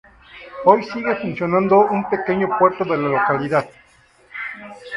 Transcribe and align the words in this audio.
Hoy 0.65 0.83
sigue 0.85 1.15
funcionando 1.17 1.77
un 1.81 2.09
pequeño 2.09 2.49
puerto 2.57 2.83
de 2.83 2.97
la 2.97 3.07
localidad. 3.09 3.69